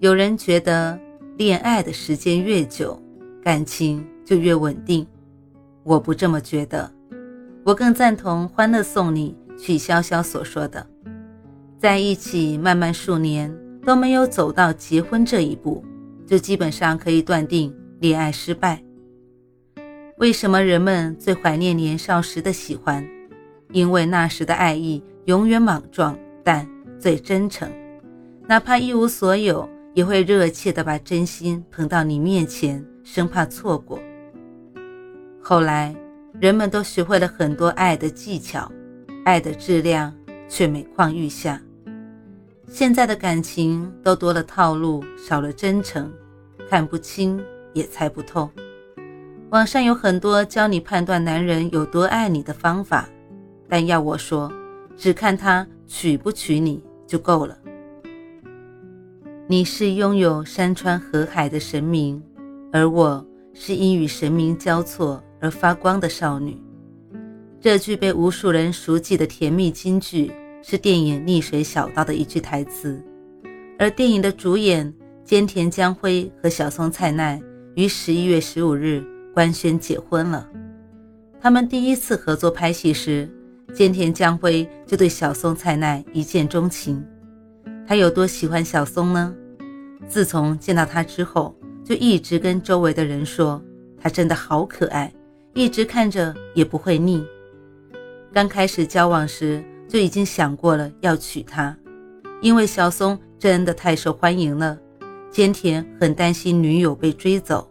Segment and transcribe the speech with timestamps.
[0.00, 0.96] 有人觉得
[1.36, 3.02] 恋爱的时间越久，
[3.42, 5.04] 感情就越稳定，
[5.82, 6.88] 我不这么觉得。
[7.64, 10.86] 我更赞同《欢乐颂》里曲筱绡所说的
[11.80, 13.52] ：“在一起慢慢数年
[13.84, 15.84] 都没有走到结婚这一步，
[16.24, 18.80] 就基本上可以断定恋爱失败。”
[20.18, 23.04] 为什么人们最怀念年少时的喜欢？
[23.72, 26.64] 因为那时的爱意永远莽撞，但
[27.00, 27.68] 最真诚，
[28.46, 29.68] 哪怕一无所有。
[29.98, 33.98] 也会热切地把真心捧到你面前，生怕错过。
[35.42, 35.92] 后来，
[36.40, 38.70] 人们都学会了很多爱的技巧，
[39.24, 40.14] 爱的质量
[40.48, 41.60] 却每况愈下。
[42.68, 46.08] 现在的感情都多了套路，少了真诚，
[46.70, 48.48] 看不清也猜不透。
[49.50, 53.08] 网上有很多教你判断男人有多爱你的方法，
[53.68, 54.48] 但要我说，
[54.96, 57.58] 只看他娶不娶你就够了。
[59.50, 62.22] 你是拥有山川河海的神明，
[62.70, 66.54] 而我是因与神明交错而发光的少女。
[67.58, 70.30] 这句被无数人熟记的甜蜜金句，
[70.62, 73.02] 是电影《逆水小刀》的一句台词。
[73.78, 74.92] 而电影的主演
[75.24, 77.40] 兼田将辉和小松菜奈
[77.74, 80.46] 于十一月十五日官宣结婚了。
[81.40, 83.26] 他们第一次合作拍戏时，
[83.72, 87.02] 兼田将辉就对小松菜奈一见钟情。
[87.88, 89.34] 他有多喜欢小松呢？
[90.06, 93.62] 自从见到他之后，就一直跟周围的人说，
[93.98, 95.10] 他真的好可爱，
[95.54, 97.24] 一直看着也不会腻。
[98.30, 101.74] 刚开始交往时就已经想过了要娶她，
[102.42, 104.78] 因为小松真的太受欢迎了。
[105.30, 107.70] 坚田很担心女友被追走，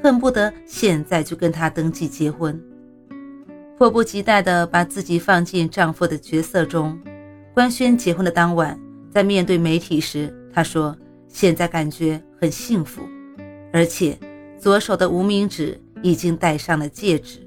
[0.00, 2.56] 恨不得现在就跟他登记结婚，
[3.76, 6.96] 迫不及待地把自己放进丈夫的角色中。
[7.52, 8.78] 官宣结婚的当晚。
[9.16, 10.94] 在面对媒体时，他说
[11.26, 13.00] ：“现在感觉很幸福，
[13.72, 14.14] 而且
[14.58, 17.38] 左手的无名指已经戴上了戒指。”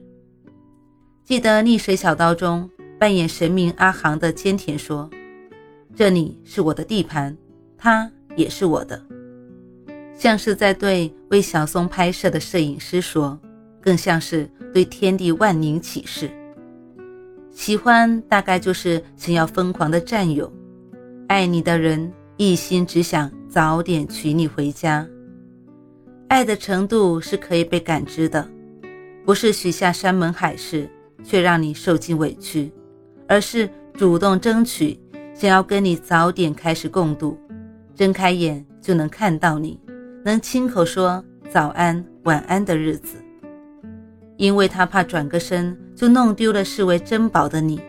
[1.24, 5.08] 记得《逆水小刀》中扮演神明阿航的坚田说
[5.96, 7.38] ：“这里是我的地盘，
[7.78, 9.00] 他也是我的。”
[10.18, 13.40] 像是在对为小松拍摄的摄影师说，
[13.80, 16.32] 更像是对天地万灵启示。
[17.52, 20.52] 喜欢大概就是想要疯狂的占有。
[21.30, 25.08] 爱你的人一心只想早点娶你回家，
[26.28, 28.50] 爱的程度是可以被感知的，
[29.24, 30.90] 不是许下山盟海誓
[31.24, 32.72] 却让你受尽委屈，
[33.28, 35.00] 而是主动争取，
[35.36, 37.38] 想要跟你早点开始共度，
[37.94, 39.80] 睁开眼就能看到你，
[40.26, 43.18] 能亲口说早安晚安的日子，
[44.36, 47.80] 因为他怕转个身就弄丢了视为珍宝的你。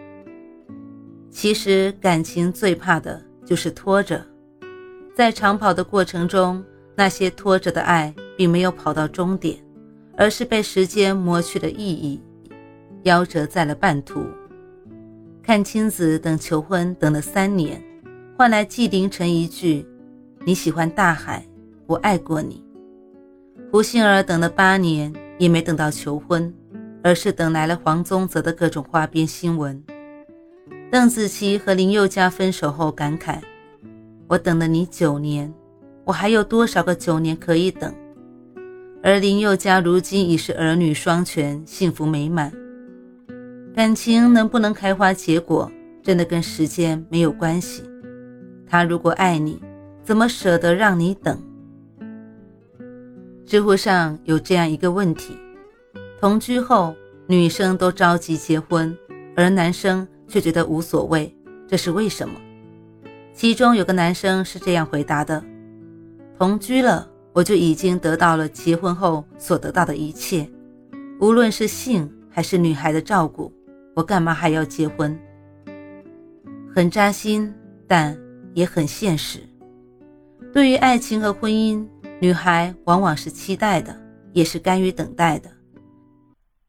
[1.31, 3.30] 其实感情最怕的。
[3.50, 4.25] 就是拖着，
[5.12, 9.59] 在长跑的过程中，那些拖着的爱并没有跑到终点，
[10.16, 12.22] 而是被时间磨去了意义，
[13.03, 14.25] 夭折在了半途。
[15.43, 17.83] 看青子等求婚等了三年，
[18.39, 19.84] 换来纪凌尘一句
[20.47, 21.44] “你喜欢大海，
[21.87, 22.65] 我爱过你”。
[23.72, 26.55] 胡杏儿等了八年，也没等到求婚，
[27.03, 29.83] 而是等来了黄宗泽的各种花边新闻。
[30.91, 33.39] 邓紫棋和林宥嘉分手后感慨
[34.27, 35.53] ：“我等了你九年，
[36.05, 37.95] 我还有多少个九年可以等？”
[39.01, 42.53] 而林宥嘉如今已是儿女双全，幸福美满。
[43.73, 45.71] 感情能不能开花结果，
[46.03, 47.84] 真的跟时间没有关系。
[48.67, 49.63] 他如果爱你，
[50.03, 51.41] 怎么舍得让你等？
[53.47, 55.37] 知乎上有这样一个问题：
[56.21, 56.92] 同居后，
[57.28, 58.92] 女生都着急结婚，
[59.37, 60.04] 而男生。
[60.30, 61.34] 却觉得无所谓，
[61.66, 62.41] 这是为什么？
[63.34, 65.42] 其中有个男生是这样回答的
[66.38, 70.48] ：“同居了，我就已经得到了结婚后所得到的一切，
[71.21, 73.53] 无论是性还是女孩的照顾，
[73.97, 75.18] 我干嘛还要结婚？”
[76.72, 77.53] 很扎心，
[77.88, 78.16] 但
[78.54, 79.41] 也很现实。
[80.53, 81.84] 对于爱情和婚姻，
[82.21, 84.00] 女孩往往是期待的，
[84.32, 85.50] 也是甘于等待的。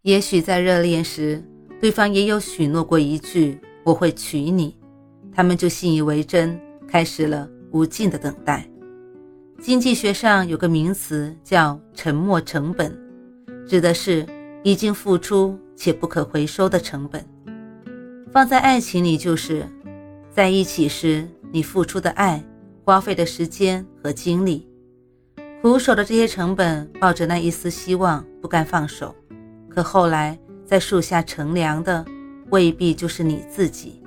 [0.01, 1.43] 也许在热恋时。
[1.81, 4.77] 对方也有许诺过一句“我会娶你”，
[5.33, 6.57] 他们就信以为真，
[6.87, 8.63] 开始了无尽的等待。
[9.59, 12.95] 经济学上有个名词叫“沉没成本”，
[13.67, 14.23] 指的是
[14.63, 17.25] 已经付出且不可回收的成本。
[18.31, 19.65] 放在爱情里，就是
[20.29, 22.43] 在一起时你付出的爱、
[22.85, 24.67] 花费的时间和精力，
[25.63, 29.15] 苦守的这些成本，抱着那一丝希望不甘放手。
[29.67, 30.37] 可后来
[30.71, 32.05] 在树下乘凉的，
[32.49, 34.01] 未必就是你自己。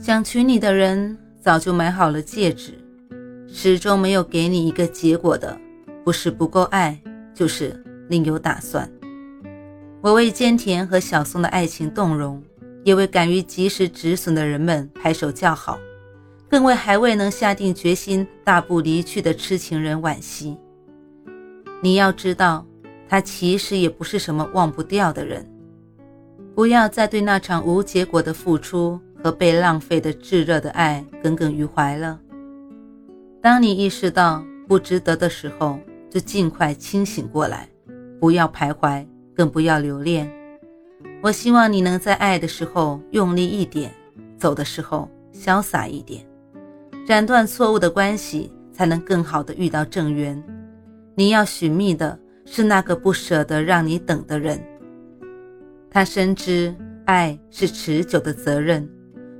[0.00, 2.72] 想娶你的人早就买好了戒指。
[3.46, 5.60] 始终没有给你一个结果的，
[6.06, 6.98] 不是不够爱，
[7.34, 7.78] 就是
[8.08, 8.90] 另有打算。
[10.00, 12.42] 我为坚田和小松的爱情动容，
[12.82, 15.78] 也为敢于及时止损的人们拍手叫好，
[16.48, 20.56] 更为还未能下定决心大步离去的痴情人惋惜。
[21.82, 22.64] 你要知道，
[23.08, 25.48] 他其实也不是什么忘不掉的人。
[26.54, 32.20] 不要再对那场无结果的付出和被浪费的炙热的爱耿耿于怀了。
[33.42, 35.78] 当你意识到不值得的时候，
[36.10, 37.68] 就尽快清醒过来，
[38.20, 39.04] 不要徘徊，
[39.34, 40.30] 更不要留恋。
[41.20, 43.92] 我希望你能在爱的时候用力一点，
[44.38, 46.24] 走的时候潇洒一点，
[47.06, 50.40] 斩断错误的关系，才能更好的遇到正缘。
[51.16, 54.62] 你要寻觅的是那个不舍得让你等的人。
[55.90, 56.74] 他深知
[57.04, 58.88] 爱是持久的责任，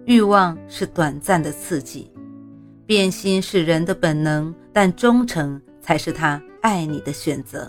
[0.04, 2.10] 欲望是短暂的刺激。
[2.86, 7.66] 变心是人的本能，但忠诚才是他爱你的选择。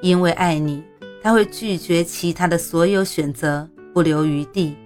[0.00, 0.82] 因为爱你，
[1.22, 4.76] 他会拒绝其他的所有选择，不留余地，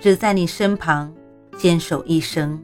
[0.00, 1.14] 只在你身旁
[1.56, 2.60] 坚守一生。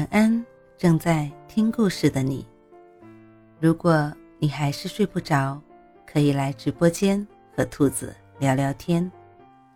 [0.00, 0.46] 晚安，
[0.78, 2.46] 正在听故事的你。
[3.58, 5.60] 如果你还是睡不着，
[6.06, 9.12] 可以来直播间和兔子聊聊天，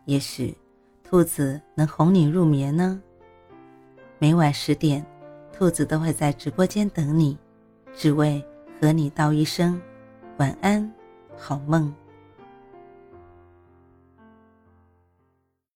[0.07, 0.57] 也许
[1.03, 2.99] 兔子能哄你入眠呢。
[4.19, 5.05] 每晚十点，
[5.53, 7.37] 兔子都会在直播间等你，
[7.95, 8.43] 只为
[8.81, 9.79] 和你道一声
[10.39, 10.91] 晚安，
[11.37, 11.95] 好梦。